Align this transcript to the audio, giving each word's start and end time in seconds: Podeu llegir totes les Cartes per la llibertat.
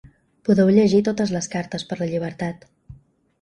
Podeu 0.47 0.71
llegir 0.77 1.01
totes 1.07 1.33
les 1.35 1.49
Cartes 1.57 1.85
per 1.91 1.99
la 2.01 2.09
llibertat. 2.15 2.67